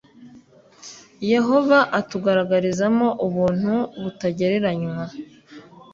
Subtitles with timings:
[1.31, 5.01] Yehova atugaragarizamo ubuntu butagereranywa